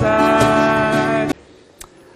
died. 0.00 1.34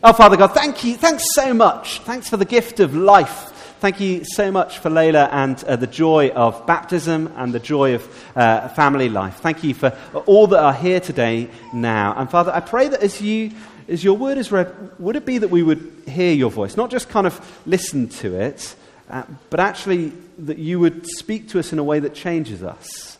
Oh, 0.02 0.12
Father 0.12 0.36
God, 0.36 0.48
thank 0.48 0.84
you. 0.84 0.96
Thanks 0.96 1.25
so 1.33 1.54
much. 1.54 2.00
Thanks 2.00 2.29
for 2.29 2.37
the 2.37 2.45
gift 2.45 2.80
of 2.80 2.95
life. 2.95 3.50
Thank 3.80 4.00
you 4.00 4.25
so 4.25 4.50
much 4.50 4.79
for 4.79 4.88
Layla 4.88 5.29
and 5.30 5.62
uh, 5.64 5.76
the 5.76 5.86
joy 5.86 6.30
of 6.30 6.66
baptism 6.66 7.32
and 7.36 7.52
the 7.52 7.60
joy 7.60 7.94
of 7.96 8.24
uh, 8.34 8.68
family 8.68 9.08
life. 9.08 9.36
Thank 9.36 9.62
you 9.62 9.74
for 9.74 9.96
all 10.26 10.46
that 10.48 10.58
are 10.58 10.72
here 10.72 11.00
today 11.00 11.50
now. 11.72 12.14
And 12.16 12.30
Father, 12.30 12.50
I 12.54 12.60
pray 12.60 12.88
that 12.88 13.02
as 13.02 13.20
you 13.20 13.52
as 13.87 14.03
your 14.03 14.16
word 14.16 14.38
is 14.38 14.51
read, 14.51 14.98
would 14.98 15.16
it 15.16 15.26
be 15.26 15.37
that 15.37 15.48
we 15.48 15.62
would 15.62 16.05
hear 16.06 16.32
your 16.32 16.51
voice, 16.51 16.77
not 16.77 16.91
just 16.91 17.10
kind 17.10 17.27
of 17.27 17.62
listen 17.66 18.09
to 18.09 18.34
it, 18.41 18.74
uh, 19.10 19.24
but 19.51 19.60
actually 19.60 20.12
that 20.38 20.56
you 20.56 20.80
would 20.80 21.06
speak 21.06 21.51
to 21.51 21.59
us 21.59 21.73
in 21.73 21.78
a 21.78 21.84
way 21.84 22.01
that 22.01 22.14
changes 22.14 22.62
us? 22.62 23.19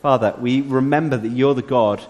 Father, 0.00 0.34
we 0.38 0.62
remember 0.62 1.18
that 1.18 1.28
you're 1.28 1.54
the 1.54 1.60
God 1.60 2.02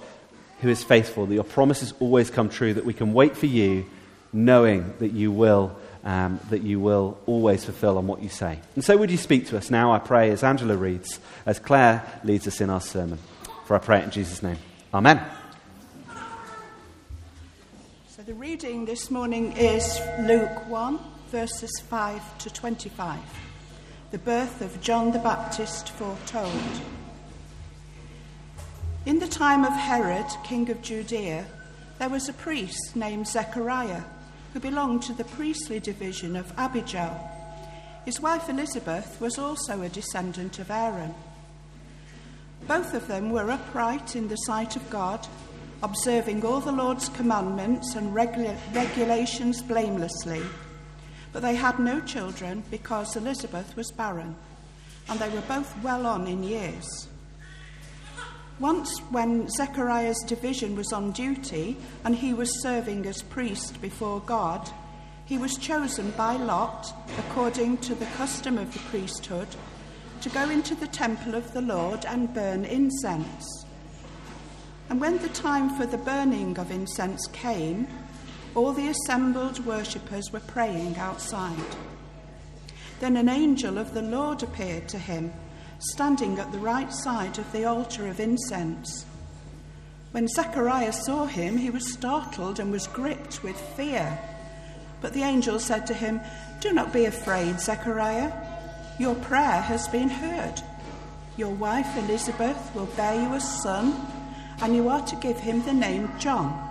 who 0.60 0.68
is 0.68 0.82
faithful, 0.82 1.26
that 1.26 1.34
your 1.34 1.44
promises 1.44 1.92
always 2.00 2.30
come 2.30 2.48
true, 2.48 2.74
that 2.74 2.84
we 2.84 2.94
can 2.94 3.12
wait 3.12 3.36
for 3.36 3.46
you, 3.46 3.86
knowing 4.32 4.94
that 4.98 5.12
you 5.12 5.32
will. 5.32 5.76
Um, 6.04 6.38
that 6.50 6.62
you 6.62 6.78
will 6.78 7.18
always 7.26 7.64
fulfill 7.64 7.98
on 7.98 8.06
what 8.06 8.22
you 8.22 8.28
say. 8.28 8.60
And 8.76 8.84
so, 8.84 8.96
would 8.96 9.10
you 9.10 9.16
speak 9.16 9.48
to 9.48 9.56
us 9.56 9.72
now, 9.72 9.92
I 9.92 9.98
pray, 9.98 10.30
as 10.30 10.44
Angela 10.44 10.76
reads, 10.76 11.18
as 11.46 11.58
Claire 11.58 12.00
leads 12.22 12.46
us 12.46 12.60
in 12.60 12.70
our 12.70 12.80
sermon? 12.80 13.18
For 13.64 13.74
I 13.74 13.80
pray 13.80 13.98
it 13.98 14.04
in 14.04 14.10
Jesus' 14.12 14.40
name. 14.40 14.58
Amen. 14.94 15.20
So 18.08 18.22
the 18.22 18.34
reading 18.34 18.84
this 18.84 19.10
morning 19.10 19.52
is 19.56 20.00
Luke 20.20 20.68
1, 20.68 21.00
verses 21.32 21.82
5 21.88 22.38
to 22.38 22.50
25. 22.50 23.18
The 24.12 24.18
birth 24.18 24.62
of 24.62 24.80
John 24.80 25.10
the 25.10 25.18
Baptist 25.18 25.88
foretold. 25.90 26.52
In 29.06 29.20
the 29.20 29.28
time 29.28 29.64
of 29.64 29.72
Herod, 29.72 30.26
king 30.42 30.68
of 30.68 30.82
Judea, 30.82 31.46
there 32.00 32.08
was 32.08 32.28
a 32.28 32.32
priest 32.32 32.96
named 32.96 33.28
Zechariah 33.28 34.02
who 34.52 34.58
belonged 34.58 35.04
to 35.04 35.12
the 35.12 35.22
priestly 35.22 35.78
division 35.78 36.34
of 36.34 36.52
Abijah. 36.58 37.16
His 38.04 38.20
wife 38.20 38.48
Elizabeth 38.48 39.20
was 39.20 39.38
also 39.38 39.80
a 39.82 39.88
descendant 39.88 40.58
of 40.58 40.72
Aaron. 40.72 41.14
Both 42.66 42.94
of 42.94 43.06
them 43.06 43.30
were 43.30 43.48
upright 43.48 44.16
in 44.16 44.26
the 44.26 44.34
sight 44.38 44.74
of 44.74 44.90
God, 44.90 45.24
observing 45.84 46.44
all 46.44 46.58
the 46.58 46.72
Lord's 46.72 47.08
commandments 47.10 47.94
and 47.94 48.12
regula- 48.12 48.58
regulations 48.74 49.62
blamelessly. 49.62 50.42
But 51.32 51.42
they 51.42 51.54
had 51.54 51.78
no 51.78 52.00
children 52.00 52.64
because 52.72 53.14
Elizabeth 53.14 53.76
was 53.76 53.92
barren, 53.92 54.34
and 55.08 55.20
they 55.20 55.28
were 55.28 55.42
both 55.42 55.80
well 55.84 56.06
on 56.06 56.26
in 56.26 56.42
years. 56.42 57.06
Once, 58.58 59.00
when 59.10 59.46
Zechariah's 59.48 60.22
division 60.26 60.76
was 60.76 60.90
on 60.90 61.12
duty 61.12 61.76
and 62.04 62.16
he 62.16 62.32
was 62.32 62.62
serving 62.62 63.04
as 63.04 63.20
priest 63.20 63.80
before 63.82 64.20
God, 64.20 64.70
he 65.26 65.36
was 65.36 65.58
chosen 65.58 66.10
by 66.12 66.36
lot, 66.36 66.90
according 67.18 67.76
to 67.78 67.94
the 67.94 68.06
custom 68.16 68.56
of 68.56 68.72
the 68.72 68.78
priesthood, 68.90 69.48
to 70.22 70.30
go 70.30 70.48
into 70.48 70.74
the 70.74 70.86
temple 70.86 71.34
of 71.34 71.52
the 71.52 71.60
Lord 71.60 72.06
and 72.06 72.32
burn 72.32 72.64
incense. 72.64 73.66
And 74.88 75.00
when 75.00 75.18
the 75.18 75.28
time 75.28 75.76
for 75.76 75.84
the 75.84 75.98
burning 75.98 76.58
of 76.58 76.70
incense 76.70 77.26
came, 77.32 77.86
all 78.54 78.72
the 78.72 78.88
assembled 78.88 79.66
worshippers 79.66 80.32
were 80.32 80.40
praying 80.40 80.96
outside. 80.96 81.76
Then 83.00 83.18
an 83.18 83.28
angel 83.28 83.76
of 83.76 83.92
the 83.92 84.00
Lord 84.00 84.42
appeared 84.42 84.88
to 84.88 84.98
him 84.98 85.32
standing 85.78 86.38
at 86.38 86.50
the 86.52 86.58
right 86.58 86.92
side 86.92 87.38
of 87.38 87.50
the 87.52 87.64
altar 87.64 88.06
of 88.08 88.20
incense. 88.20 89.04
When 90.12 90.28
Zechariah 90.28 90.92
saw 90.92 91.26
him, 91.26 91.58
he 91.58 91.70
was 91.70 91.92
startled 91.92 92.58
and 92.58 92.72
was 92.72 92.86
gripped 92.86 93.42
with 93.42 93.60
fear. 93.76 94.18
But 95.00 95.12
the 95.12 95.22
angel 95.22 95.58
said 95.58 95.86
to 95.88 95.94
him, 95.94 96.20
Do 96.60 96.72
not 96.72 96.92
be 96.92 97.04
afraid, 97.04 97.60
Zechariah. 97.60 98.32
Your 98.98 99.14
prayer 99.14 99.60
has 99.60 99.88
been 99.88 100.08
heard. 100.08 100.62
Your 101.36 101.50
wife 101.50 101.96
Elizabeth 101.98 102.74
will 102.74 102.86
bear 102.86 103.20
you 103.20 103.34
a 103.34 103.40
son, 103.40 104.06
and 104.62 104.74
you 104.74 104.88
are 104.88 105.04
to 105.06 105.16
give 105.16 105.38
him 105.38 105.62
the 105.62 105.74
name 105.74 106.10
John. 106.18 106.62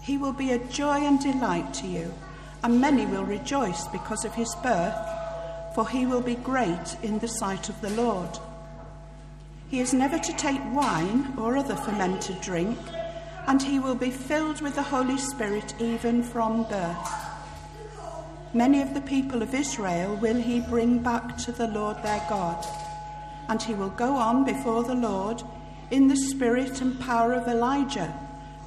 He 0.00 0.16
will 0.16 0.32
be 0.32 0.52
a 0.52 0.58
joy 0.58 1.04
and 1.04 1.20
delight 1.20 1.74
to 1.74 1.86
you, 1.86 2.14
and 2.64 2.80
many 2.80 3.04
will 3.04 3.24
rejoice 3.24 3.86
because 3.88 4.24
of 4.24 4.34
his 4.34 4.54
birth 4.62 5.19
for 5.74 5.88
he 5.88 6.06
will 6.06 6.20
be 6.20 6.34
great 6.34 6.96
in 7.02 7.18
the 7.18 7.28
sight 7.28 7.68
of 7.68 7.80
the 7.80 7.90
Lord. 7.90 8.38
He 9.70 9.80
is 9.80 9.94
never 9.94 10.18
to 10.18 10.36
take 10.36 10.60
wine 10.74 11.32
or 11.38 11.56
other 11.56 11.76
fermented 11.76 12.40
drink, 12.40 12.78
and 13.46 13.62
he 13.62 13.78
will 13.78 13.94
be 13.94 14.10
filled 14.10 14.60
with 14.60 14.74
the 14.74 14.82
Holy 14.82 15.16
Spirit 15.16 15.74
even 15.80 16.22
from 16.22 16.64
birth. 16.64 17.14
Many 18.52 18.82
of 18.82 18.94
the 18.94 19.00
people 19.00 19.42
of 19.42 19.54
Israel 19.54 20.16
will 20.16 20.40
he 20.40 20.60
bring 20.60 20.98
back 20.98 21.36
to 21.38 21.52
the 21.52 21.68
Lord 21.68 22.02
their 22.02 22.24
God, 22.28 22.66
and 23.48 23.62
he 23.62 23.74
will 23.74 23.90
go 23.90 24.16
on 24.16 24.44
before 24.44 24.82
the 24.82 24.94
Lord 24.94 25.42
in 25.92 26.08
the 26.08 26.16
spirit 26.16 26.80
and 26.80 26.98
power 26.98 27.32
of 27.32 27.46
Elijah 27.46 28.12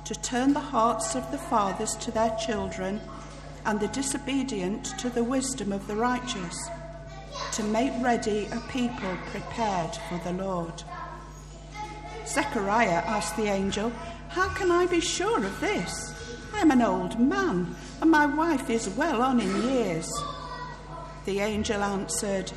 to 0.06 0.16
turn 0.16 0.53
the 0.53 0.59
hearts 0.59 1.16
of 1.16 1.30
the 1.31 1.38
fathers 1.38 1.96
to 1.97 2.12
their 2.12 2.36
children 2.38 3.02
and 3.66 3.80
the 3.80 3.88
disobedient 3.90 4.86
to 5.00 5.09
the 5.09 5.24
wisdom 5.24 5.72
of 5.72 5.88
the 5.88 5.96
righteous 5.96 6.69
to 7.54 7.64
make 7.64 7.94
ready 8.02 8.48
a 8.52 8.60
people 8.72 9.18
prepared 9.32 9.96
for 10.10 10.20
the 10.24 10.34
Lord. 10.34 10.84
Zechariah 12.26 13.04
asked 13.06 13.38
the 13.38 13.48
angel, 13.48 13.92
How 14.30 14.50
can 14.50 14.72
I 14.72 14.88
be 14.88 15.00
sure 15.00 15.44
of 15.44 15.60
this? 15.60 16.14
I 16.54 16.60
am 16.60 16.72
an 16.72 16.82
old 16.82 17.20
man, 17.20 17.76
and 18.02 18.10
my 18.10 18.26
wife 18.26 18.70
is 18.70 18.90
well 18.90 19.22
on 19.22 19.40
in 19.40 19.64
years. 19.64 20.12
The 21.26 21.40
angel 21.40 21.82
answered, 21.84 22.52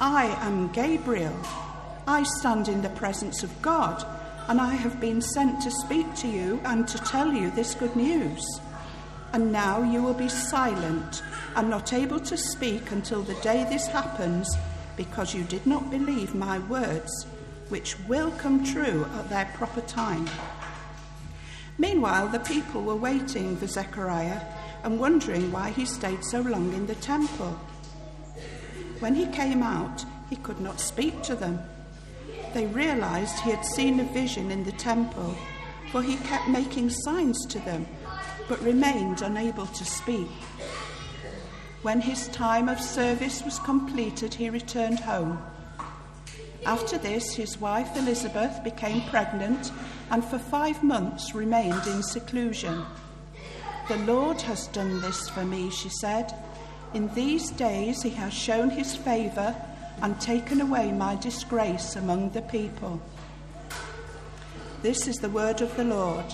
I 0.00 0.26
am 0.44 0.72
Gabriel. 0.72 1.36
I 2.06 2.24
stand 2.24 2.68
in 2.68 2.82
the 2.82 2.90
presence 2.90 3.42
of 3.42 3.62
God, 3.62 4.04
and 4.48 4.60
I 4.60 4.74
have 4.74 5.00
been 5.00 5.20
sent 5.20 5.62
to 5.62 5.70
speak 5.70 6.12
to 6.16 6.28
you 6.28 6.60
and 6.64 6.86
to 6.88 6.98
tell 6.98 7.32
you 7.32 7.50
this 7.50 7.74
good 7.74 7.94
news. 7.94 8.44
And 9.32 9.50
now 9.50 9.82
you 9.82 10.02
will 10.02 10.14
be 10.14 10.28
silent 10.28 11.22
and 11.56 11.70
not 11.70 11.92
able 11.92 12.20
to 12.20 12.36
speak 12.36 12.90
until 12.90 13.22
the 13.22 13.34
day 13.36 13.64
this 13.64 13.86
happens, 13.86 14.56
because 14.96 15.34
you 15.34 15.42
did 15.44 15.66
not 15.66 15.90
believe 15.90 16.34
my 16.34 16.58
words, 16.58 17.26
which 17.70 17.98
will 18.00 18.30
come 18.32 18.62
true 18.62 19.06
at 19.14 19.30
their 19.30 19.50
proper 19.54 19.80
time. 19.80 20.28
Meanwhile, 21.78 22.28
the 22.28 22.40
people 22.40 22.82
were 22.82 22.96
waiting 22.96 23.56
for 23.56 23.66
Zechariah 23.66 24.42
and 24.84 25.00
wondering 25.00 25.50
why 25.50 25.70
he 25.70 25.86
stayed 25.86 26.22
so 26.24 26.40
long 26.42 26.74
in 26.74 26.86
the 26.86 26.94
temple. 26.96 27.58
When 29.00 29.14
he 29.14 29.26
came 29.26 29.62
out, 29.62 30.04
he 30.28 30.36
could 30.36 30.60
not 30.60 30.80
speak 30.80 31.22
to 31.22 31.34
them. 31.34 31.58
They 32.52 32.66
realized 32.66 33.40
he 33.40 33.50
had 33.50 33.64
seen 33.64 33.98
a 33.98 34.04
vision 34.04 34.50
in 34.50 34.64
the 34.64 34.72
temple, 34.72 35.34
for 35.90 36.02
he 36.02 36.16
kept 36.18 36.48
making 36.48 36.90
signs 36.90 37.46
to 37.46 37.58
them, 37.60 37.86
but 38.48 38.62
remained 38.62 39.22
unable 39.22 39.66
to 39.66 39.84
speak. 39.84 40.28
When 41.82 42.00
his 42.00 42.28
time 42.28 42.68
of 42.68 42.80
service 42.80 43.42
was 43.44 43.58
completed, 43.58 44.34
he 44.34 44.50
returned 44.50 45.00
home. 45.00 45.42
After 46.64 46.96
this, 46.96 47.34
his 47.34 47.58
wife 47.58 47.96
Elizabeth 47.96 48.62
became 48.62 49.08
pregnant 49.08 49.72
and 50.10 50.24
for 50.24 50.38
five 50.38 50.82
months 50.82 51.34
remained 51.34 51.86
in 51.86 52.02
seclusion. 52.02 52.84
The 53.88 53.96
Lord 53.98 54.40
has 54.42 54.68
done 54.68 55.00
this 55.00 55.28
for 55.28 55.44
me, 55.44 55.70
she 55.70 55.88
said. 55.88 56.32
In 56.94 57.12
these 57.14 57.50
days 57.50 58.02
he 58.02 58.10
has 58.10 58.32
shown 58.32 58.70
his 58.70 58.94
favour 58.94 59.56
and 60.02 60.20
taken 60.20 60.60
away 60.60 60.92
my 60.92 61.16
disgrace 61.16 61.96
among 61.96 62.30
the 62.30 62.42
people. 62.42 63.00
This 64.82 65.08
is 65.08 65.16
the 65.16 65.30
word 65.30 65.60
of 65.62 65.76
the 65.76 65.84
Lord. 65.84 66.26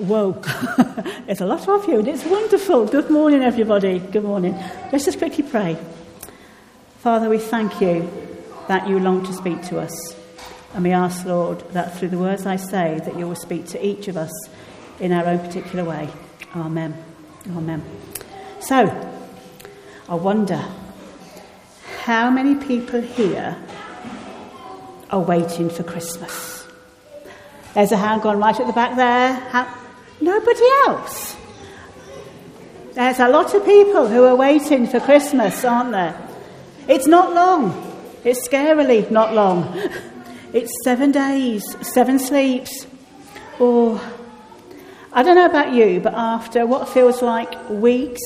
Whoa, 0.00 0.32
there's 1.26 1.40
a 1.42 1.46
lot 1.46 1.68
of 1.68 1.86
you, 1.86 1.98
and 1.98 2.08
it's 2.08 2.24
wonderful. 2.24 2.86
Good 2.86 3.10
morning, 3.10 3.42
everybody. 3.42 3.98
Good 3.98 4.24
morning. 4.24 4.54
Let's 4.90 5.04
just 5.04 5.18
quickly 5.18 5.44
pray. 5.44 5.76
Father, 7.00 7.28
we 7.28 7.36
thank 7.36 7.82
you 7.82 8.10
that 8.66 8.88
you 8.88 8.98
long 8.98 9.26
to 9.26 9.34
speak 9.34 9.60
to 9.64 9.78
us. 9.78 10.16
And 10.72 10.84
we 10.84 10.92
ask, 10.92 11.26
Lord, 11.26 11.60
that 11.72 11.98
through 11.98 12.08
the 12.08 12.18
words 12.18 12.46
I 12.46 12.56
say, 12.56 12.98
that 13.04 13.18
you 13.18 13.28
will 13.28 13.36
speak 13.36 13.66
to 13.66 13.86
each 13.86 14.08
of 14.08 14.16
us 14.16 14.32
in 15.00 15.12
our 15.12 15.26
own 15.26 15.38
particular 15.38 15.84
way. 15.84 16.08
Amen. 16.56 16.96
Amen. 17.50 17.84
So, 18.60 18.88
I 20.08 20.14
wonder 20.14 20.64
how 22.04 22.30
many 22.30 22.54
people 22.54 23.02
here 23.02 23.54
are 25.10 25.20
waiting 25.20 25.68
for 25.68 25.82
Christmas. 25.82 26.66
There's 27.74 27.92
a 27.92 27.98
hand 27.98 28.22
gone 28.22 28.38
right 28.38 28.58
at 28.58 28.66
the 28.66 28.72
back 28.72 28.96
there. 28.96 29.34
How, 29.50 29.79
nobody 30.20 30.64
else. 30.86 31.36
There's 32.94 33.20
a 33.20 33.28
lot 33.28 33.54
of 33.54 33.64
people 33.64 34.08
who 34.08 34.24
are 34.24 34.36
waiting 34.36 34.86
for 34.86 35.00
Christmas, 35.00 35.64
aren't 35.64 35.92
there? 35.92 36.28
It's 36.88 37.06
not 37.06 37.32
long. 37.32 37.86
It's 38.24 38.46
scarily 38.48 39.10
not 39.10 39.32
long. 39.34 39.78
It's 40.52 40.72
seven 40.82 41.12
days, 41.12 41.62
seven 41.80 42.18
sleeps. 42.18 42.86
Or, 43.60 44.00
I 45.12 45.22
don't 45.22 45.36
know 45.36 45.46
about 45.46 45.72
you, 45.72 46.00
but 46.00 46.14
after 46.14 46.66
what 46.66 46.88
feels 46.88 47.22
like 47.22 47.70
weeks 47.70 48.20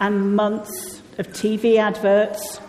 and 0.00 0.34
months 0.34 1.02
of 1.18 1.28
TV 1.28 1.76
adverts, 1.76 2.60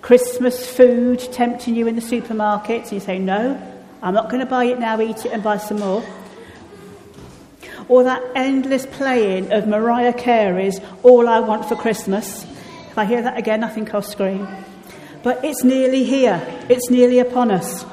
Christmas 0.00 0.64
food 0.70 1.18
tempting 1.32 1.74
you 1.74 1.88
in 1.88 1.96
the 1.96 2.02
supermarkets, 2.02 2.84
and 2.84 2.92
you 2.92 3.00
say, 3.00 3.18
No, 3.18 3.60
I'm 4.00 4.14
not 4.14 4.30
going 4.30 4.40
to 4.40 4.46
buy 4.46 4.66
it 4.66 4.78
now, 4.78 5.00
eat 5.00 5.24
it 5.24 5.32
and 5.32 5.42
buy 5.42 5.56
some 5.56 5.80
more. 5.80 6.04
Or 7.88 8.04
that 8.04 8.22
endless 8.34 8.86
playing 8.86 9.52
of 9.52 9.66
Mariah 9.66 10.12
Carey's 10.12 10.80
All 11.02 11.28
I 11.28 11.40
Want 11.40 11.66
for 11.66 11.76
Christmas. 11.76 12.44
If 12.90 12.98
I 12.98 13.04
hear 13.04 13.22
that 13.22 13.36
again, 13.36 13.62
I 13.64 13.68
think 13.68 13.92
I'll 13.94 14.02
scream. 14.02 14.48
But 15.22 15.44
it's 15.44 15.64
nearly 15.64 16.04
here, 16.04 16.40
it's 16.68 16.90
nearly 16.90 17.18
upon 17.18 17.50
us. 17.50 17.84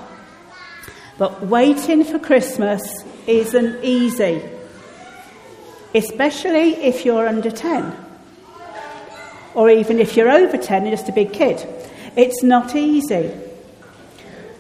But 1.18 1.48
waiting 1.48 2.04
for 2.04 2.20
Christmas 2.20 2.82
isn't 3.28 3.84
easy, 3.84 4.42
especially 5.94 6.76
if 6.76 7.06
you're 7.06 7.28
under 7.28 7.52
10, 7.52 7.96
or 9.54 9.70
even 9.70 10.00
if 10.00 10.18
you're 10.18 10.32
over 10.32 10.58
10 10.58 10.84
and 10.84 10.92
just 10.92 11.10
a 11.10 11.14
big 11.14 11.32
kid. 11.32 11.66
It's 12.16 12.44
not 12.44 12.76
easy. 12.76 13.32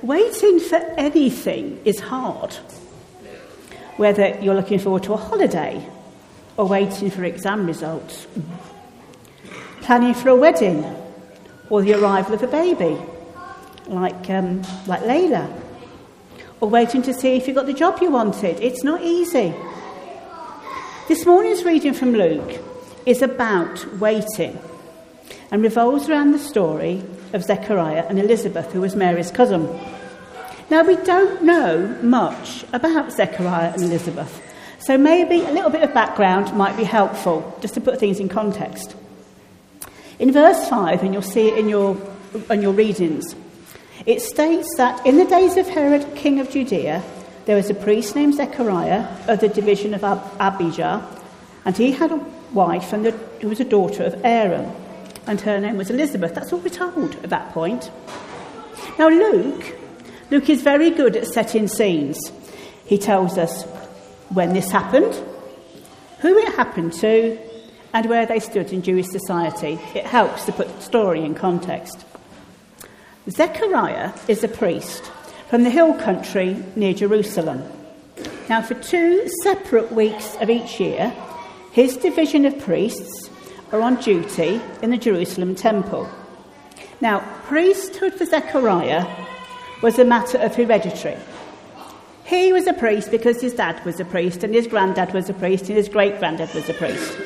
Waiting 0.01 0.60
for 0.60 0.78
anything 0.98 1.80
is 1.83 2.00
hard, 2.00 2.57
whether 4.01 4.36
you're 4.42 4.56
looking 4.56 4.80
forward 4.80 5.03
to 5.03 5.13
a 5.13 5.18
holiday 5.18 5.88
or 6.57 6.68
waiting 6.68 7.12
for 7.12 7.24
exam 7.24 7.68
results, 7.68 8.25
planning 9.81 10.15
for 10.15 10.30
a 10.30 10.36
wedding 10.36 10.83
or 11.69 11.83
the 11.83 11.94
arrival 11.94 12.33
of 12.33 12.42
a 12.42 12.48
baby, 12.48 13.00
like, 13.86 14.27
um, 14.31 14.59
like 14.88 15.01
Layla 15.01 15.48
or 16.62 16.68
waiting 16.68 17.03
to 17.03 17.13
see 17.13 17.38
if 17.38 17.48
you 17.48 17.53
got 17.53 17.68
the 17.68 17.74
job 17.74 18.00
you 18.01 18.09
wanted. 18.09 18.59
It's 18.59 18.83
not 18.83 19.03
easy. 19.03 19.53
This 21.07 21.24
morning's 21.24 21.63
reading 21.63 21.94
from 21.94 22.13
Luke 22.13 22.59
is 23.06 23.21
about 23.21 23.86
waiting 24.00 24.59
and 25.51 25.62
revolves 25.62 26.09
around 26.09 26.31
the 26.31 26.39
story 26.39 27.04
of 27.33 27.44
Zechariah 27.44 28.07
and 28.09 28.18
Elizabeth, 28.18 28.74
who 28.74 28.81
was 28.81 28.95
Mary's 28.95 29.30
cousin. 29.30 29.68
Now, 30.71 30.83
we 30.83 30.95
don't 30.95 31.44
know 31.44 31.85
much 32.01 32.63
about 32.71 33.12
Zechariah 33.12 33.73
and 33.73 33.83
Elizabeth, 33.83 34.41
so 34.79 34.97
maybe 34.97 35.41
a 35.41 35.51
little 35.51 35.69
bit 35.69 35.83
of 35.83 35.94
background 35.94 36.56
might 36.56 36.77
be 36.77 36.85
helpful, 36.85 37.57
just 37.59 37.73
to 37.73 37.81
put 37.81 38.00
things 38.00 38.21
in 38.21 38.29
context. 38.29 38.95
In 40.18 40.31
verse 40.31 40.69
5, 40.69 41.03
and 41.03 41.12
you'll 41.12 41.23
see 41.23 41.50
it 41.50 41.57
in 41.57 41.68
your, 41.68 41.97
in 42.50 42.62
your 42.62 42.71
readings, 42.71 43.35
it 44.06 44.21
states 44.21 44.73
that 44.77 45.06
in 45.06 45.18
the 45.18 45.25
days 45.25 45.57
of 45.57 45.68
Herod, 45.68 46.15
king 46.15 46.39
of 46.39 46.50
Judea, 46.50 47.03
there 47.44 47.57
was 47.57 47.69
a 47.69 47.73
priest 47.73 48.15
named 48.15 48.35
Zechariah 48.35 49.09
of 49.27 49.41
the 49.41 49.50
division 49.50 49.94
of 49.94 50.06
Ab- 50.06 50.23
Abijah, 50.39 51.06
and 51.65 51.75
he 51.75 51.91
had 51.91 52.13
a 52.13 52.25
wife 52.53 52.94
and 52.94 53.06
the, 53.06 53.12
who 53.41 53.50
was 53.50 53.59
a 53.59 53.65
daughter 53.65 54.06
of 54.06 54.23
Aaron, 54.23 54.73
and 55.27 55.41
her 55.41 55.59
name 55.59 55.75
was 55.75 55.89
Elizabeth. 55.89 56.33
That's 56.33 56.53
all 56.53 56.59
we're 56.59 56.69
told 56.69 57.15
at 57.15 57.29
that 57.29 57.51
point. 57.51 57.91
Now, 58.97 59.09
Luke, 59.09 59.81
Luke 60.31 60.50
is 60.50 60.62
very 60.62 60.92
good 60.92 61.18
at 61.18 61.28
setting 61.28 61.68
scenes. 61.68 62.18
He 62.86 62.98
tells 62.98 63.38
us 63.38 63.66
when 64.30 64.54
this 64.54 64.72
happened, 64.72 65.13
who 66.22 66.38
it 66.38 66.56
happened 66.56 66.94
to, 66.94 67.38
and 67.94 68.06
where 68.07 68.25
they 68.25 68.39
stood 68.39 68.72
in 68.72 68.81
Jewish 68.81 69.07
society. 69.07 69.78
It 69.94 70.06
helps 70.06 70.45
to 70.45 70.54
put 70.54 70.74
the 70.74 70.81
story 70.81 71.25
in 71.25 71.36
context. 71.36 72.06
Zechariah 73.30 74.13
is 74.30 74.42
a 74.42 74.48
priest 74.48 75.04
from 75.50 75.63
the 75.63 75.69
hill 75.69 75.94
country 75.95 76.63
near 76.78 76.94
Jerusalem. 76.94 77.63
Now, 78.48 78.62
for 78.62 78.75
two 78.75 79.28
separate 79.44 79.92
weeks 79.92 80.38
of 80.39 80.50
each 80.50 80.80
year, 80.80 81.13
his 81.74 81.98
division 81.98 82.45
of 82.45 82.57
priests 82.57 83.30
are 83.74 83.81
on 83.81 83.98
duty 83.98 84.62
in 84.81 84.92
the 84.92 84.98
Jerusalem 84.98 85.56
temple. 85.56 86.10
Now, 87.01 87.19
priesthood 87.48 88.13
for 88.13 88.25
Zechariah 88.25 89.20
was 89.81 90.00
a 90.00 90.06
matter 90.06 90.38
of 90.38 90.56
hereditary. 90.56 91.18
He 92.25 92.54
was 92.54 92.68
a 92.68 92.74
priest 92.74 93.12
because 93.12 93.42
his 93.42 93.54
dad 93.54 93.83
was 93.86 94.00
a 94.00 94.06
priest, 94.06 94.44
and 94.44 94.54
his 94.54 94.68
granddad 94.68 95.13
was 95.13 95.30
a 95.30 95.33
priest, 95.33 95.68
and 95.68 95.78
his 95.78 95.89
great 95.89 96.19
granddad 96.19 96.54
was 96.54 96.69
a 96.69 96.74
priest. 96.74 97.18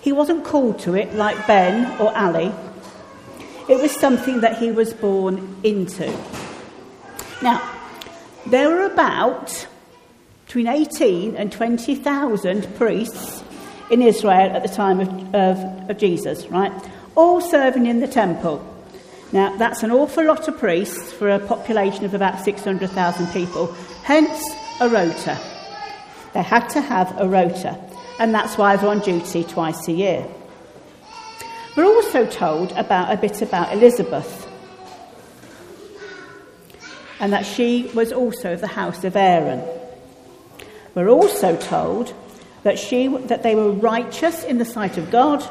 He 0.00 0.12
wasn't 0.12 0.44
called 0.44 0.78
to 0.80 0.94
it 0.94 1.14
like 1.14 1.46
Ben 1.46 2.00
or 2.00 2.16
Ali, 2.16 2.52
it 3.68 3.82
was 3.82 3.90
something 3.90 4.40
that 4.42 4.58
he 4.58 4.70
was 4.70 4.94
born 4.94 5.56
into. 5.64 6.06
Now, 7.42 7.68
there 8.46 8.68
were 8.68 8.84
about 8.84 9.66
between 10.46 10.68
18 10.68 11.34
and 11.34 11.50
20,000 11.50 12.76
priests 12.76 13.42
in 13.90 14.02
Israel 14.02 14.54
at 14.54 14.62
the 14.62 14.68
time 14.68 15.00
of, 15.00 15.34
of, 15.34 15.90
of, 15.90 15.98
Jesus, 15.98 16.46
right? 16.46 16.72
All 17.16 17.40
serving 17.40 17.86
in 17.86 17.98
the 17.98 18.06
temple. 18.06 18.64
Now, 19.32 19.56
that's 19.56 19.82
an 19.82 19.90
awful 19.90 20.24
lot 20.24 20.46
of 20.46 20.58
priests 20.58 21.12
for 21.12 21.28
a 21.30 21.38
population 21.38 22.04
of 22.04 22.14
about 22.14 22.40
600,000 22.44 23.26
people, 23.28 23.72
hence 24.02 24.50
a 24.80 24.88
rota. 24.88 25.38
They 26.32 26.42
had 26.42 26.68
to 26.68 26.80
have 26.80 27.18
a 27.18 27.28
rota, 27.28 27.78
and 28.18 28.32
that's 28.32 28.56
why 28.56 28.76
they're 28.76 28.88
on 28.88 29.00
duty 29.00 29.42
twice 29.42 29.88
a 29.88 29.92
year. 29.92 30.26
We're 31.76 31.86
also 31.86 32.24
told 32.26 32.72
about 32.72 33.12
a 33.12 33.16
bit 33.16 33.42
about 33.42 33.72
Elizabeth, 33.72 34.46
and 37.18 37.32
that 37.32 37.46
she 37.46 37.90
was 37.94 38.12
also 38.12 38.52
of 38.52 38.60
the 38.60 38.66
house 38.66 39.02
of 39.04 39.16
Aaron. 39.16 39.62
We're 40.94 41.08
also 41.08 41.56
told 41.56 42.14
that, 42.62 42.78
she, 42.78 43.08
that 43.08 43.42
they 43.42 43.54
were 43.54 43.70
righteous 43.70 44.44
in 44.44 44.58
the 44.58 44.64
sight 44.64 44.98
of 44.98 45.10
God, 45.10 45.46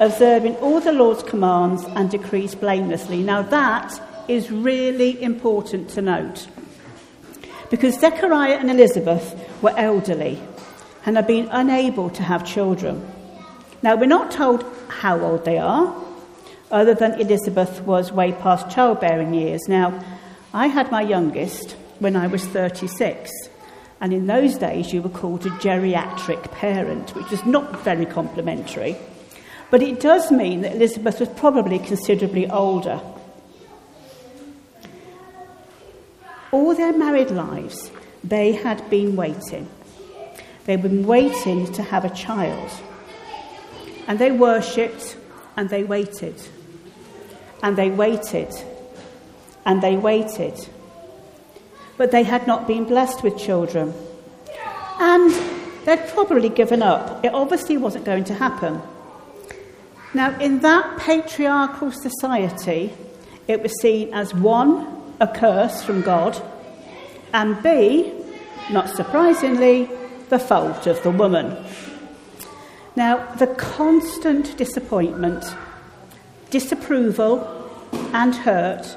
observing 0.00 0.56
all 0.56 0.80
the 0.80 0.92
Lord's 0.92 1.22
commands 1.22 1.84
and 1.84 2.10
decrees 2.10 2.54
blamelessly. 2.54 3.22
Now, 3.22 3.42
that 3.42 4.00
is 4.28 4.50
really 4.50 5.22
important 5.22 5.90
to 5.90 6.02
note. 6.02 6.48
Because 7.70 8.00
Zechariah 8.00 8.56
and 8.56 8.70
Elizabeth 8.70 9.38
were 9.62 9.74
elderly 9.76 10.40
and 11.04 11.16
had 11.16 11.26
been 11.26 11.48
unable 11.52 12.10
to 12.10 12.22
have 12.22 12.44
children. 12.46 13.06
Now, 13.82 13.94
we're 13.94 14.06
not 14.06 14.30
told 14.30 14.64
how 14.88 15.20
old 15.20 15.44
they 15.44 15.58
are, 15.58 15.94
other 16.70 16.94
than 16.94 17.20
Elizabeth 17.20 17.82
was 17.82 18.10
way 18.10 18.32
past 18.32 18.70
childbearing 18.70 19.34
years. 19.34 19.68
Now, 19.68 20.02
I 20.52 20.66
had 20.68 20.90
my 20.90 21.02
youngest 21.02 21.72
when 21.98 22.16
I 22.16 22.26
was 22.26 22.44
36, 22.46 23.30
and 24.00 24.12
in 24.12 24.26
those 24.26 24.56
days 24.56 24.92
you 24.92 25.02
were 25.02 25.10
called 25.10 25.46
a 25.46 25.50
geriatric 25.50 26.50
parent, 26.52 27.14
which 27.14 27.30
is 27.32 27.44
not 27.44 27.84
very 27.84 28.06
complimentary. 28.06 28.96
But 29.70 29.82
it 29.82 30.00
does 30.00 30.32
mean 30.32 30.62
that 30.62 30.74
Elizabeth 30.74 31.20
was 31.20 31.28
probably 31.28 31.78
considerably 31.78 32.50
older. 32.50 33.00
All 36.50 36.74
their 36.74 36.92
married 36.92 37.30
lives, 37.30 37.90
they 38.24 38.52
had 38.52 38.88
been 38.90 39.14
waiting. 39.14 39.68
They'd 40.64 40.82
been 40.82 41.06
waiting 41.06 41.72
to 41.72 41.82
have 41.82 42.04
a 42.04 42.10
child. 42.10 42.70
And 44.08 44.18
they 44.18 44.32
worshipped 44.32 45.16
and 45.56 45.70
they 45.70 45.84
waited. 45.84 46.34
And 47.62 47.76
they 47.76 47.90
waited. 47.90 48.52
And 49.64 49.80
they 49.80 49.96
waited. 49.96 50.54
But 51.96 52.10
they 52.10 52.24
had 52.24 52.46
not 52.46 52.66
been 52.66 52.84
blessed 52.84 53.22
with 53.22 53.38
children. 53.38 53.94
And 54.98 55.30
they'd 55.84 56.08
probably 56.08 56.48
given 56.48 56.82
up. 56.82 57.24
It 57.24 57.32
obviously 57.32 57.76
wasn't 57.76 58.04
going 58.04 58.24
to 58.24 58.34
happen. 58.34 58.82
Now, 60.12 60.36
in 60.40 60.58
that 60.60 60.98
patriarchal 60.98 61.92
society, 61.92 62.92
it 63.46 63.62
was 63.62 63.80
seen 63.80 64.12
as 64.12 64.34
one, 64.34 65.14
a 65.20 65.28
curse 65.28 65.84
from 65.84 66.02
God, 66.02 66.40
and 67.32 67.62
B, 67.62 68.12
not 68.70 68.88
surprisingly, 68.88 69.88
the 70.28 70.38
fault 70.38 70.88
of 70.88 71.00
the 71.04 71.10
woman. 71.10 71.56
Now, 72.96 73.34
the 73.34 73.46
constant 73.46 74.56
disappointment, 74.56 75.44
disapproval, 76.50 77.70
and 78.12 78.34
hurt 78.34 78.96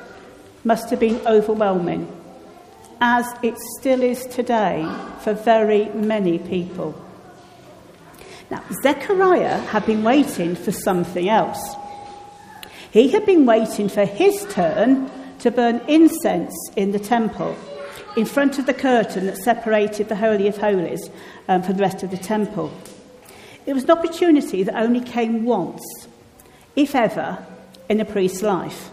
must 0.63 0.89
have 0.89 1.00
been 1.00 1.22
overwhelming, 1.27 2.08
as 3.01 3.25
it 3.43 3.58
still 3.77 4.01
is 4.01 4.25
today 4.25 4.88
for 5.22 5.34
very 5.34 5.89
many 5.89 6.39
people. 6.39 6.96
Now, 8.53 8.63
Zechariah 8.83 9.62
had 9.62 9.83
been 9.88 10.03
waiting 10.03 10.53
for 10.55 10.72
something 10.72 11.27
else. 11.27 11.75
He 12.91 13.10
had 13.10 13.25
been 13.25 13.48
waiting 13.48 13.89
for 13.89 14.05
his 14.05 14.45
turn 14.51 15.10
to 15.39 15.50
burn 15.50 15.81
incense 15.88 16.53
in 16.75 16.91
the 16.91 17.00
temple 17.00 17.57
in 18.15 18.25
front 18.25 18.60
of 18.60 18.67
the 18.67 18.74
curtain 18.75 19.25
that 19.25 19.39
separated 19.39 20.07
the 20.07 20.15
Holy 20.15 20.48
of 20.48 20.57
Holies 20.57 21.10
um, 21.48 21.63
from 21.63 21.77
the 21.77 21.81
rest 21.81 22.03
of 22.03 22.12
the 22.12 22.17
temple. 22.17 22.72
It 23.65 23.74
was 23.74 23.86
an 23.86 23.89
opportunity 23.89 24.62
that 24.62 24.79
only 24.79 25.01
came 25.01 25.45
once, 25.45 25.81
if 26.75 26.93
ever, 26.93 27.43
in 27.89 28.00
a 28.01 28.05
priest's 28.05 28.43
life. 28.43 28.91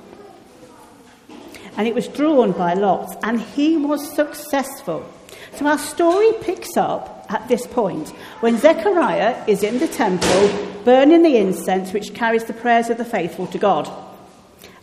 And 1.77 1.87
it 1.87 1.95
was 1.95 2.09
drawn 2.09 2.53
by 2.53 2.73
lots, 2.73 3.15
and 3.23 3.39
he 3.39 3.77
was 3.77 4.15
successful. 4.15 5.05
So 5.57 5.67
our 5.67 5.77
story 5.77 6.33
picks 6.41 6.79
up 6.79 7.20
at 7.31 7.49
this 7.49 7.67
point 7.67 8.11
when 8.41 8.59
Zechariah 8.59 9.45
is 9.47 9.63
in 9.63 9.79
the 9.79 9.89
temple 9.89 10.69
burning 10.85 11.23
the 11.23 11.37
incense 11.37 11.93
which 11.93 12.15
carries 12.15 12.45
the 12.45 12.53
prayers 12.53 12.91
of 12.91 12.99
the 12.99 13.05
faithful 13.05 13.47
to 13.49 13.59
God. 13.59 13.91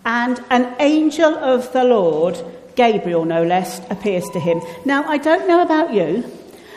And 0.05 0.41
an 0.49 0.75
angel 0.79 1.35
of 1.35 1.71
the 1.73 1.83
Lord, 1.83 2.37
Gabriel 2.75 3.25
no 3.25 3.43
less, 3.43 3.79
appears 3.89 4.29
to 4.29 4.39
him. 4.39 4.61
Now, 4.85 5.03
I 5.03 5.17
don't 5.17 5.47
know 5.47 5.61
about 5.61 5.93
you, 5.93 6.23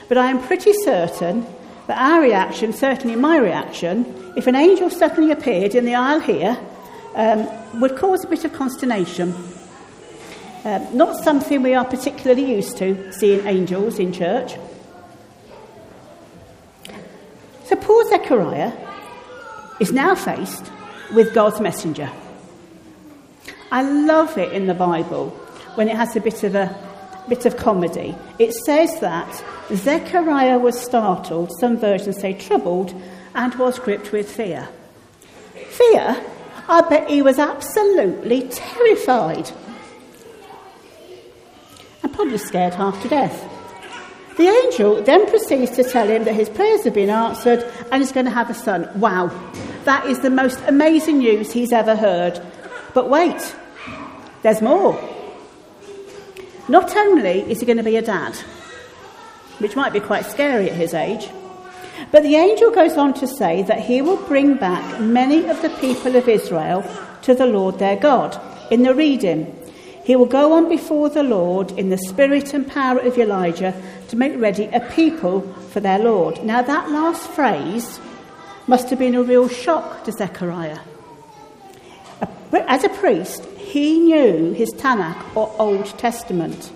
but 0.09 0.19
I 0.19 0.31
am 0.31 0.43
pretty 0.43 0.73
certain 0.73 1.47
that 1.87 1.99
our 1.99 2.21
reaction, 2.21 2.73
certainly 2.73 3.17
my 3.17 3.37
reaction, 3.39 4.33
if 4.37 4.47
an 4.47 4.57
angel 4.57 4.91
suddenly 4.91 5.31
appeared 5.31 5.75
in 5.75 5.85
the 5.85 5.95
aisle 5.95 6.21
here, 6.21 6.59
um, 7.15 7.49
would 7.81 7.97
cause 7.97 8.25
a 8.25 8.29
bit 8.29 8.45
of 8.45 8.53
consternation. 8.53 9.35
Um, 10.65 10.97
not 10.97 11.23
something 11.23 11.63
we 11.63 11.75
are 11.75 11.85
particularly 11.85 12.53
used 12.55 12.77
to, 12.79 13.13
seeing 13.13 13.47
angels 13.47 13.99
in 13.99 14.13
church. 14.13 14.57
So 17.71 17.77
poor 17.77 18.05
Zechariah 18.09 18.73
is 19.79 19.93
now 19.93 20.17
faced 20.17 20.73
with 21.15 21.33
God's 21.33 21.61
messenger. 21.61 22.11
I 23.71 23.83
love 23.83 24.37
it 24.37 24.53
in 24.53 24.67
the 24.67 24.75
Bible 24.75 25.29
when 25.77 25.89
it 25.89 25.95
has 25.95 26.17
a 26.17 26.21
bit 26.21 26.43
of 26.43 26.57
a 26.57 26.77
bit 27.29 27.47
of 27.47 27.57
comedy. 27.57 28.17
It 28.41 28.55
says 28.55 28.99
that 28.99 29.45
Zechariah 29.73 30.59
was 30.59 30.81
startled, 30.81 31.53
some 31.61 31.79
versions 31.79 32.19
say 32.19 32.33
troubled, 32.33 32.93
and 33.37 33.55
was 33.55 33.79
gripped 33.79 34.11
with 34.11 34.29
fear. 34.29 34.69
Fear? 35.69 36.27
I 36.69 36.81
bet 36.91 37.09
he 37.09 37.23
was 37.23 37.39
absolutely 37.39 38.49
terrified 38.49 39.49
and 42.03 42.13
probably 42.13 42.39
scared 42.39 42.75
half 42.75 43.01
to 43.03 43.09
death. 43.09 43.60
The 44.41 44.49
angel 44.49 45.03
then 45.03 45.27
proceeds 45.27 45.73
to 45.73 45.85
tell 45.85 46.09
him 46.09 46.25
that 46.25 46.35
his 46.35 46.49
prayers 46.49 46.85
have 46.85 46.95
been 46.95 47.11
answered 47.11 47.63
and 47.93 48.01
he's 48.01 48.11
going 48.11 48.25
to 48.25 48.33
have 48.33 48.49
a 48.49 48.55
son. 48.55 48.89
Wow, 48.99 49.27
that 49.85 50.07
is 50.07 50.21
the 50.21 50.31
most 50.31 50.59
amazing 50.67 51.19
news 51.19 51.53
he's 51.53 51.75
ever 51.75 51.95
heard. 51.95 52.41
But 52.95 53.11
wait, 53.11 53.55
there's 54.41 54.63
more. 54.63 54.99
Not 56.71 56.97
only 56.97 57.41
is 57.53 57.61
he 57.61 57.67
going 57.67 57.77
to 57.77 57.83
be 57.83 57.97
a 57.97 58.01
dad, 58.01 58.35
which 59.59 59.77
might 59.77 59.93
be 59.93 60.01
quite 60.01 60.25
scary 60.25 60.71
at 60.71 60.77
his 60.77 60.95
age, 60.95 61.29
but 62.11 62.23
the 62.23 62.37
angel 62.37 62.71
goes 62.71 62.97
on 62.97 63.13
to 63.21 63.27
say 63.27 63.63
that 63.65 63.81
he 63.81 64.01
will 64.01 64.27
bring 64.27 64.55
back 64.55 65.03
many 65.03 65.51
of 65.51 65.61
the 65.61 65.69
people 65.83 66.17
of 66.17 66.27
Israel 66.27 66.83
to 67.21 67.35
the 67.35 67.45
Lord 67.45 67.79
their 67.79 67.97
God. 67.97 68.41
In 68.71 68.85
the 68.85 68.95
reading, 68.95 69.55
he 70.11 70.17
will 70.17 70.27
go 70.27 70.55
on 70.55 70.69
before 70.69 71.09
the 71.09 71.23
Lord 71.23 71.71
in 71.79 71.89
the 71.89 71.97
spirit 71.97 72.53
and 72.53 72.67
power 72.67 72.99
of 72.99 73.17
Elijah 73.17 73.81
to 74.09 74.17
make 74.17 74.37
ready 74.41 74.65
a 74.65 74.81
people 74.81 75.43
for 75.71 75.79
their 75.79 76.01
Lord. 76.01 76.43
Now, 76.43 76.63
that 76.63 76.91
last 76.91 77.31
phrase 77.31 78.01
must 78.67 78.91
have 78.91 78.99
been 78.99 79.15
a 79.15 79.23
real 79.23 79.49
shock 79.49 80.03
to 80.03 80.11
Zechariah. 80.11 80.81
As 82.53 82.83
a 82.83 82.89
priest, 82.89 83.45
he 83.57 84.01
knew 84.01 84.51
his 84.53 84.75
Tanakh 84.75 85.37
or 85.37 85.55
Old 85.61 85.87
Testament. 85.97 86.73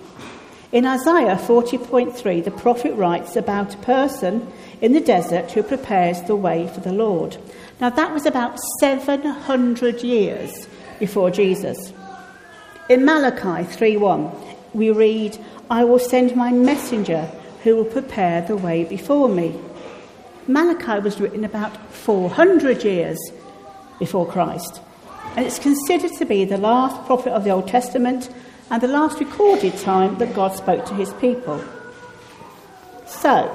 In 0.70 0.86
Isaiah 0.86 1.34
40.3, 1.34 2.44
the 2.44 2.52
prophet 2.52 2.94
writes 2.94 3.34
about 3.34 3.74
a 3.74 3.78
person 3.78 4.46
in 4.80 4.92
the 4.92 5.00
desert 5.00 5.50
who 5.50 5.64
prepares 5.64 6.22
the 6.22 6.36
way 6.36 6.68
for 6.68 6.78
the 6.78 6.92
Lord. 6.92 7.36
Now, 7.80 7.90
that 7.90 8.14
was 8.14 8.26
about 8.26 8.60
700 8.78 10.04
years 10.04 10.68
before 11.00 11.32
Jesus. 11.32 11.92
In 12.88 13.06
Malachi 13.06 13.64
3:1, 13.64 14.30
we 14.74 14.90
read, 14.90 15.38
"I 15.70 15.84
will 15.84 15.98
send 15.98 16.36
my 16.36 16.50
messenger 16.50 17.28
who 17.62 17.76
will 17.76 17.84
prepare 17.84 18.42
the 18.42 18.56
way 18.56 18.84
before 18.84 19.28
me." 19.28 19.54
Malachi 20.46 21.00
was 21.00 21.18
written 21.18 21.44
about 21.44 21.72
400 21.90 22.84
years 22.84 23.18
before 23.98 24.26
Christ, 24.26 24.82
and 25.34 25.46
it's 25.46 25.58
considered 25.58 26.12
to 26.18 26.26
be 26.26 26.44
the 26.44 26.58
last 26.58 27.06
prophet 27.06 27.32
of 27.32 27.44
the 27.44 27.50
Old 27.50 27.68
Testament 27.68 28.28
and 28.70 28.82
the 28.82 28.88
last 28.88 29.18
recorded 29.18 29.78
time 29.78 30.18
that 30.18 30.34
God 30.34 30.54
spoke 30.54 30.84
to 30.84 30.94
his 30.94 31.12
people. 31.14 31.60
So, 33.06 33.48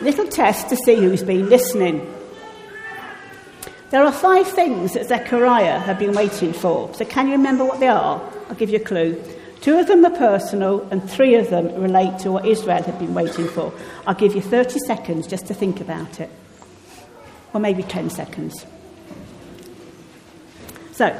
little 0.00 0.26
test 0.26 0.68
to 0.70 0.76
see 0.76 0.96
who's 0.96 1.22
been 1.22 1.48
listening. 1.48 2.00
There 3.92 4.02
are 4.02 4.10
five 4.10 4.48
things 4.48 4.94
that 4.94 5.08
Zechariah 5.08 5.78
had 5.78 5.98
been 5.98 6.14
waiting 6.14 6.54
for. 6.54 6.92
So, 6.94 7.04
can 7.04 7.26
you 7.26 7.32
remember 7.32 7.62
what 7.62 7.78
they 7.78 7.88
are? 7.88 8.22
I'll 8.48 8.54
give 8.54 8.70
you 8.70 8.78
a 8.78 8.82
clue. 8.82 9.22
Two 9.60 9.78
of 9.78 9.86
them 9.86 10.02
are 10.06 10.16
personal, 10.16 10.88
and 10.90 11.08
three 11.10 11.34
of 11.34 11.50
them 11.50 11.66
relate 11.74 12.18
to 12.20 12.32
what 12.32 12.46
Israel 12.46 12.82
had 12.82 12.98
been 12.98 13.12
waiting 13.12 13.46
for. 13.46 13.70
I'll 14.06 14.14
give 14.14 14.34
you 14.34 14.40
30 14.40 14.78
seconds 14.86 15.26
just 15.26 15.46
to 15.48 15.54
think 15.54 15.82
about 15.82 16.20
it, 16.20 16.30
or 17.52 17.60
maybe 17.60 17.82
10 17.82 18.08
seconds. 18.08 18.64
So, 20.92 21.14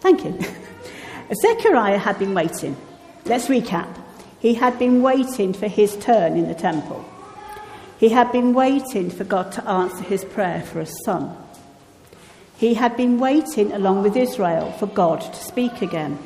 thank 0.00 0.24
you. 0.24 0.40
Zechariah 1.42 1.98
had 1.98 2.18
been 2.18 2.32
waiting. 2.32 2.74
Let's 3.26 3.48
recap. 3.48 4.00
He 4.38 4.54
had 4.54 4.78
been 4.78 5.02
waiting 5.02 5.52
for 5.52 5.68
his 5.68 5.94
turn 5.98 6.38
in 6.38 6.48
the 6.48 6.54
temple. 6.54 7.04
He 8.04 8.10
had 8.10 8.32
been 8.32 8.52
waiting 8.52 9.08
for 9.08 9.24
God 9.24 9.50
to 9.52 9.66
answer 9.66 10.04
his 10.04 10.26
prayer 10.26 10.60
for 10.60 10.78
a 10.78 10.86
son. 11.06 11.34
He 12.58 12.74
had 12.74 12.98
been 12.98 13.18
waiting, 13.18 13.72
along 13.72 14.02
with 14.02 14.14
Israel, 14.14 14.72
for 14.72 14.86
God 14.86 15.22
to 15.22 15.42
speak 15.42 15.80
again. 15.80 16.18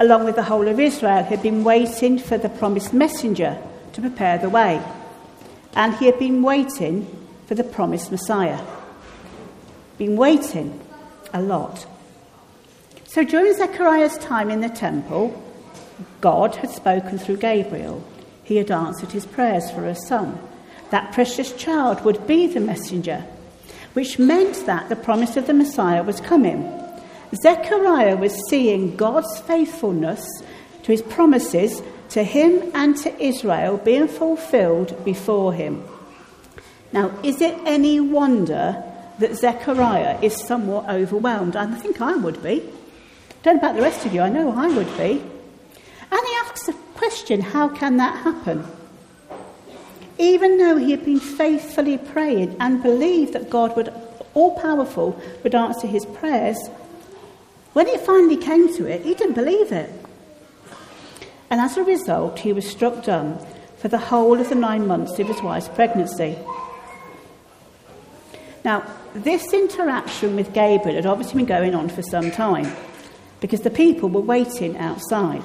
Along 0.00 0.24
with 0.24 0.34
the 0.34 0.44
whole 0.44 0.66
of 0.66 0.80
Israel, 0.80 1.24
he 1.24 1.34
had 1.34 1.42
been 1.42 1.62
waiting 1.62 2.18
for 2.18 2.38
the 2.38 2.48
promised 2.48 2.94
messenger 2.94 3.62
to 3.92 4.00
prepare 4.00 4.38
the 4.38 4.48
way. 4.48 4.82
And 5.74 5.94
he 5.96 6.06
had 6.06 6.18
been 6.18 6.40
waiting 6.40 7.06
for 7.46 7.54
the 7.54 7.64
promised 7.64 8.10
Messiah. 8.10 8.64
Been 9.98 10.16
waiting 10.16 10.80
a 11.34 11.42
lot. 11.42 11.86
So 13.04 13.24
during 13.24 13.52
Zechariah's 13.52 14.16
time 14.16 14.50
in 14.50 14.62
the 14.62 14.70
temple, 14.70 15.38
God 16.22 16.56
had 16.56 16.70
spoken 16.70 17.18
through 17.18 17.36
Gabriel. 17.36 18.02
He 18.42 18.56
had 18.56 18.70
answered 18.70 19.12
his 19.12 19.26
prayers 19.26 19.70
for 19.70 19.84
a 19.84 19.94
son 19.94 20.38
that 20.92 21.10
precious 21.10 21.52
child 21.54 22.04
would 22.04 22.26
be 22.26 22.46
the 22.46 22.60
messenger, 22.60 23.24
which 23.94 24.18
meant 24.18 24.66
that 24.66 24.90
the 24.90 24.94
promise 24.94 25.38
of 25.38 25.46
the 25.46 25.54
Messiah 25.54 26.02
was 26.02 26.20
coming. 26.20 26.70
Zechariah 27.34 28.14
was 28.16 28.46
seeing 28.50 28.94
God's 28.94 29.40
faithfulness 29.40 30.22
to 30.82 30.92
his 30.92 31.00
promises 31.00 31.80
to 32.10 32.22
him 32.22 32.70
and 32.74 32.94
to 32.98 33.24
Israel 33.24 33.78
being 33.78 34.06
fulfilled 34.06 35.02
before 35.02 35.54
him. 35.54 35.82
Now, 36.92 37.10
is 37.22 37.40
it 37.40 37.58
any 37.64 37.98
wonder 37.98 38.84
that 39.18 39.34
Zechariah 39.34 40.20
is 40.20 40.36
somewhat 40.36 40.90
overwhelmed? 40.90 41.56
I 41.56 41.74
think 41.74 42.02
I 42.02 42.16
would 42.16 42.42
be. 42.42 42.62
Don't 43.42 43.54
know 43.54 43.60
about 43.60 43.76
the 43.76 43.82
rest 43.82 44.04
of 44.04 44.12
you, 44.12 44.20
I 44.20 44.28
know 44.28 44.52
I 44.54 44.68
would 44.68 44.94
be. 44.98 45.22
And 46.10 46.20
he 46.26 46.34
asks 46.44 46.66
the 46.66 46.74
question 46.96 47.40
how 47.40 47.68
can 47.68 47.96
that 47.96 48.18
happen? 48.18 48.66
Even 50.22 50.56
though 50.56 50.76
he 50.76 50.92
had 50.92 51.04
been 51.04 51.18
faithfully 51.18 51.98
praying 51.98 52.56
and 52.60 52.80
believed 52.80 53.32
that 53.32 53.50
God 53.50 53.74
would, 53.74 53.92
all 54.34 54.56
powerful, 54.60 55.20
would 55.42 55.54
answer 55.54 55.88
his 55.88 56.06
prayers, 56.06 56.56
when 57.72 57.88
it 57.88 58.00
finally 58.02 58.36
came 58.36 58.72
to 58.76 58.86
it, 58.86 59.02
he 59.02 59.14
didn't 59.14 59.34
believe 59.34 59.72
it. 59.72 59.90
And 61.50 61.60
as 61.60 61.76
a 61.76 61.82
result, 61.82 62.38
he 62.38 62.52
was 62.52 62.70
struck 62.70 63.02
dumb 63.02 63.44
for 63.78 63.88
the 63.88 63.98
whole 63.98 64.40
of 64.40 64.48
the 64.48 64.54
nine 64.54 64.86
months 64.86 65.18
of 65.18 65.26
his 65.26 65.42
wife's 65.42 65.68
pregnancy. 65.68 66.38
Now, 68.64 68.88
this 69.14 69.52
interaction 69.52 70.36
with 70.36 70.52
Gabriel 70.52 70.94
had 70.94 71.04
obviously 71.06 71.38
been 71.38 71.46
going 71.46 71.74
on 71.74 71.88
for 71.88 72.02
some 72.02 72.30
time 72.30 72.72
because 73.40 73.62
the 73.62 73.70
people 73.70 74.08
were 74.08 74.20
waiting 74.20 74.76
outside. 74.76 75.42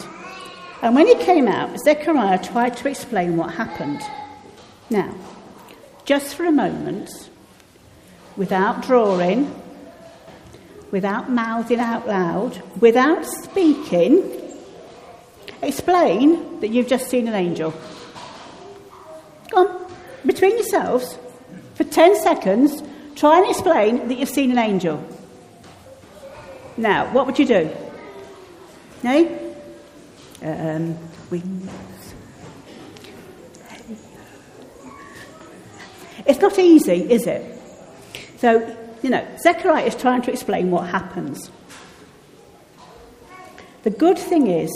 And 0.84 0.94
when 0.94 1.08
he 1.08 1.16
came 1.16 1.48
out, 1.48 1.76
Zechariah 1.80 2.44
tried 2.44 2.78
to 2.78 2.88
explain 2.88 3.38
what 3.38 3.56
happened. 3.56 4.02
Now, 4.90 5.14
just 6.06 6.36
for 6.36 6.46
a 6.46 6.52
moment, 6.52 7.10
without 8.36 8.84
drawing, 8.84 9.54
without 10.92 11.30
mouthing 11.30 11.80
out 11.80 12.08
loud, 12.08 12.62
without 12.80 13.26
speaking, 13.26 14.24
explain 15.62 16.60
that 16.62 16.70
you've 16.70 16.88
just 16.88 17.10
seen 17.10 17.28
an 17.28 17.34
angel. 17.34 17.74
Go 19.52 19.68
on, 19.68 19.92
between 20.26 20.52
yourselves, 20.52 21.18
for 21.76 21.84
10 21.84 22.16
seconds, 22.22 22.82
Try 23.18 23.40
and 23.40 23.50
explain 23.50 24.08
that 24.10 24.20
you've 24.20 24.30
seen 24.30 24.52
an 24.52 24.60
angel. 24.60 25.04
Now, 26.78 27.12
what 27.12 27.26
would 27.26 27.40
you 27.40 27.48
do? 27.48 27.76
No? 29.02 29.40
Um. 30.44 30.96
It's 36.28 36.40
not 36.40 36.60
easy, 36.60 37.10
is 37.12 37.26
it? 37.26 37.60
So, 38.38 38.76
you 39.02 39.10
know, 39.10 39.26
Zechariah 39.40 39.86
is 39.86 39.96
trying 39.96 40.22
to 40.24 40.32
explain 40.32 40.72
what 40.72 40.90
happens. 40.90 41.50
The 43.84 43.90
good 43.90 44.18
thing 44.18 44.48
is 44.48 44.70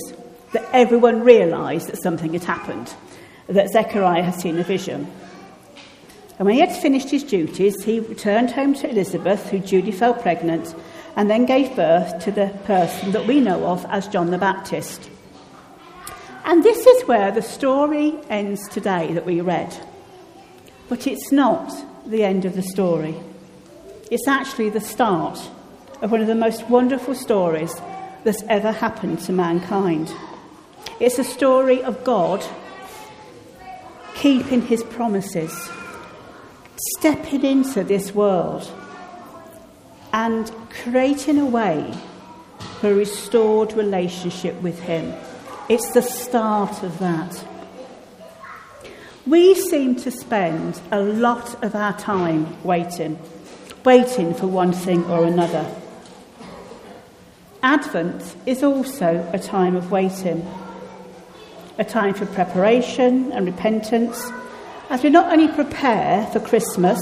that 0.53 0.67
everyone 0.73 1.21
realised 1.21 1.87
that 1.87 2.01
something 2.01 2.33
had 2.33 2.43
happened, 2.43 2.93
that 3.47 3.69
Zechariah 3.71 4.23
had 4.23 4.35
seen 4.35 4.57
a 4.57 4.63
vision. 4.63 5.11
And 6.39 6.45
when 6.45 6.55
he 6.55 6.61
had 6.61 6.75
finished 6.75 7.09
his 7.09 7.23
duties, 7.23 7.83
he 7.83 7.99
returned 7.99 8.51
home 8.51 8.73
to 8.75 8.89
Elizabeth, 8.89 9.49
who 9.49 9.59
Judy 9.59 9.91
fell 9.91 10.13
pregnant, 10.13 10.73
and 11.15 11.29
then 11.29 11.45
gave 11.45 11.75
birth 11.75 12.23
to 12.23 12.31
the 12.31 12.47
person 12.63 13.11
that 13.11 13.27
we 13.27 13.41
know 13.41 13.65
of 13.65 13.85
as 13.89 14.07
John 14.07 14.31
the 14.31 14.37
Baptist. 14.37 15.09
And 16.45 16.63
this 16.63 16.85
is 16.85 17.07
where 17.07 17.31
the 17.31 17.41
story 17.41 18.17
ends 18.29 18.67
today 18.69 19.13
that 19.13 19.25
we 19.25 19.41
read. 19.41 19.77
But 20.91 21.07
it's 21.07 21.31
not 21.31 21.73
the 22.05 22.25
end 22.25 22.43
of 22.43 22.53
the 22.53 22.61
story. 22.61 23.15
It's 24.11 24.27
actually 24.27 24.71
the 24.71 24.81
start 24.81 25.39
of 26.01 26.11
one 26.11 26.19
of 26.19 26.27
the 26.27 26.35
most 26.35 26.69
wonderful 26.69 27.15
stories 27.15 27.73
that's 28.25 28.43
ever 28.49 28.73
happened 28.73 29.21
to 29.21 29.31
mankind. 29.31 30.13
It's 30.99 31.17
a 31.17 31.23
story 31.23 31.81
of 31.81 32.03
God 32.03 32.45
keeping 34.15 34.63
his 34.63 34.83
promises, 34.83 35.69
stepping 36.97 37.45
into 37.45 37.85
this 37.85 38.13
world, 38.13 38.69
and 40.11 40.51
creating 40.83 41.39
a 41.39 41.45
way 41.45 41.93
for 42.81 42.91
a 42.91 42.95
restored 42.95 43.71
relationship 43.71 44.61
with 44.61 44.81
him. 44.81 45.13
It's 45.69 45.89
the 45.93 46.01
start 46.01 46.83
of 46.83 46.99
that. 46.99 47.45
We 49.27 49.53
seem 49.53 49.97
to 49.97 50.09
spend 50.09 50.81
a 50.91 50.99
lot 50.99 51.63
of 51.63 51.75
our 51.75 51.95
time 51.99 52.57
waiting, 52.63 53.19
waiting 53.85 54.33
for 54.33 54.47
one 54.47 54.73
thing 54.73 55.05
or 55.05 55.25
another. 55.25 55.69
Advent 57.61 58.35
is 58.47 58.63
also 58.63 59.29
a 59.31 59.37
time 59.37 59.75
of 59.75 59.91
waiting, 59.91 60.43
a 61.77 61.83
time 61.83 62.15
for 62.15 62.25
preparation 62.25 63.31
and 63.31 63.45
repentance, 63.45 64.31
as 64.89 65.03
we 65.03 65.11
not 65.11 65.31
only 65.31 65.47
prepare 65.49 66.25
for 66.27 66.39
Christmas 66.39 66.99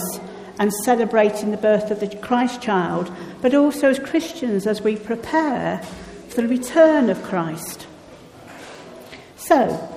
and 0.60 0.74
celebrating 0.84 1.52
the 1.52 1.58
birth 1.58 1.90
of 1.90 2.02
the 2.02 2.14
Christ 2.18 2.62
child, 2.62 3.10
but 3.42 3.56
also 3.56 3.92
as 3.92 3.98
Christians 3.98 4.68
as 4.68 4.82
we 4.82 4.98
prepare 4.98 5.82
for 6.28 6.42
the 6.42 6.50
return 6.50 7.10
of 7.10 7.24
Christ. 7.24 7.88
So, 9.38 9.96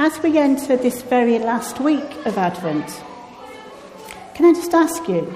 as 0.00 0.22
we 0.22 0.38
enter 0.38 0.76
this 0.76 1.02
very 1.02 1.40
last 1.40 1.80
week 1.80 2.08
of 2.24 2.38
Advent, 2.38 2.86
can 4.36 4.46
I 4.46 4.52
just 4.52 4.72
ask 4.72 5.08
you 5.08 5.34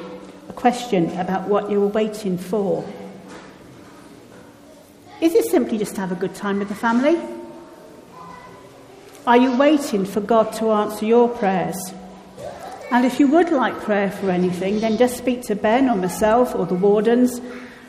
a 0.49 0.52
question 0.52 1.11
about 1.19 1.49
what 1.49 1.69
you 1.69 1.81
were 1.81 1.88
waiting 1.88 2.38
for? 2.38 2.85
Is 5.21 5.35
it 5.35 5.47
simply 5.47 5.78
just 5.78 5.97
to 5.97 6.00
have 6.00 6.12
a 6.12 6.14
good 6.14 6.37
time 6.37 6.61
with 6.61 6.69
the 6.69 6.76
family? 6.76 7.21
Are 9.26 9.37
you 9.37 9.57
waiting 9.57 10.04
for 10.04 10.21
God 10.21 10.52
to 10.52 10.71
answer 10.71 11.07
your 11.07 11.28
prayers? 11.28 11.92
And 12.92 13.04
if 13.04 13.19
you 13.19 13.26
would 13.26 13.50
like 13.50 13.75
prayer 13.81 14.12
for 14.12 14.31
anything, 14.31 14.78
then 14.78 14.97
just 14.97 15.19
speak 15.19 15.42
to 15.47 15.57
Ben 15.57 15.90
or 15.90 15.97
myself 15.97 16.54
or 16.54 16.66
the 16.66 16.76
wardens, 16.76 17.40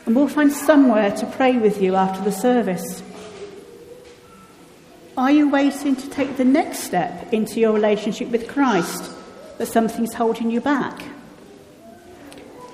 and 0.07 0.15
we'll 0.15 0.27
find 0.27 0.51
somewhere 0.51 1.11
to 1.17 1.27
pray 1.27 1.55
with 1.55 1.79
you 1.83 1.93
after 1.93 2.23
the 2.23 2.31
service. 2.31 3.03
Are 5.15 5.29
you 5.29 5.47
waiting 5.47 5.95
to 5.95 6.09
take 6.09 6.37
the 6.37 6.45
next 6.45 6.79
step 6.79 7.31
into 7.31 7.59
your 7.59 7.71
relationship 7.71 8.29
with 8.29 8.47
Christ, 8.47 9.11
but 9.59 9.67
something's 9.67 10.15
holding 10.15 10.49
you 10.49 10.59
back? 10.59 11.03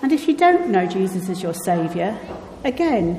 And 0.01 0.13
if 0.13 0.25
you 0.25 0.37
don't 0.37 0.69
know 0.69 0.85
Jesus 0.85 1.27
as 1.27 1.43
your 1.43 1.53
Saviour, 1.53 2.17
again, 2.63 3.15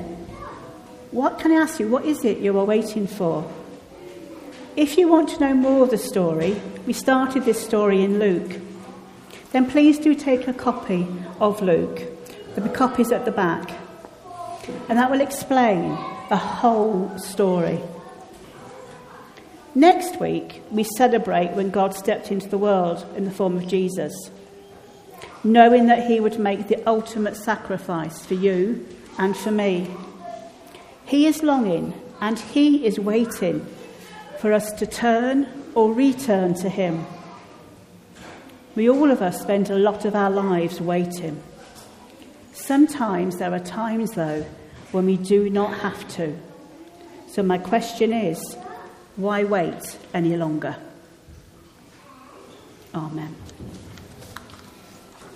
what 1.11 1.37
can 1.37 1.51
I 1.51 1.61
ask 1.61 1.79
you? 1.79 1.87
What 1.87 2.05
is 2.05 2.25
it 2.25 2.39
you 2.39 2.57
are 2.57 2.65
waiting 2.65 3.05
for? 3.05 3.47
If 4.75 4.97
you 4.97 5.07
want 5.07 5.29
to 5.29 5.39
know 5.39 5.53
more 5.53 5.83
of 5.83 5.91
the 5.91 5.99
story, 5.99 6.59
we 6.87 6.93
started 6.93 7.45
this 7.45 7.63
story 7.63 8.01
in 8.01 8.17
Luke. 8.17 8.59
Then 9.51 9.69
please 9.69 9.99
do 9.99 10.15
take 10.15 10.47
a 10.47 10.53
copy 10.53 11.05
of 11.39 11.61
Luke. 11.61 12.01
Be 12.55 12.69
copies 12.69 13.11
at 13.11 13.25
the 13.25 13.31
back. 13.31 13.69
And 14.89 14.97
that 14.97 15.11
will 15.11 15.21
explain 15.21 15.89
the 16.29 16.37
whole 16.37 17.15
story. 17.19 17.79
Next 19.73 20.19
week, 20.19 20.61
we 20.69 20.83
celebrate 20.83 21.51
when 21.51 21.69
God 21.69 21.93
stepped 21.95 22.31
into 22.31 22.49
the 22.49 22.57
world 22.57 23.05
in 23.15 23.25
the 23.25 23.31
form 23.31 23.55
of 23.55 23.67
Jesus, 23.67 24.13
knowing 25.43 25.87
that 25.87 26.07
he 26.07 26.19
would 26.19 26.39
make 26.39 26.67
the 26.67 26.83
ultimate 26.87 27.37
sacrifice 27.37 28.25
for 28.25 28.33
you 28.33 28.85
and 29.17 29.35
for 29.35 29.51
me. 29.51 29.89
He 31.05 31.25
is 31.27 31.43
longing 31.43 31.93
and 32.21 32.39
He 32.39 32.85
is 32.85 32.99
waiting 32.99 33.65
for 34.37 34.53
us 34.53 34.71
to 34.73 34.85
turn 34.85 35.47
or 35.75 35.91
return 35.91 36.53
to 36.55 36.69
Him. 36.69 37.05
We 38.75 38.89
all 38.89 39.11
of 39.11 39.21
us 39.21 39.41
spend 39.41 39.69
a 39.69 39.77
lot 39.77 40.05
of 40.05 40.15
our 40.15 40.29
lives 40.29 40.79
waiting. 40.79 41.41
Sometimes 42.53 43.37
there 43.37 43.53
are 43.53 43.59
times, 43.59 44.11
though, 44.11 44.45
when 44.91 45.05
we 45.05 45.17
do 45.17 45.49
not 45.49 45.79
have 45.79 46.07
to. 46.15 46.37
So, 47.27 47.43
my 47.43 47.57
question 47.57 48.13
is 48.13 48.55
why 49.21 49.43
wait 49.43 49.97
any 50.13 50.35
longer? 50.35 50.75
Amen. 52.93 53.35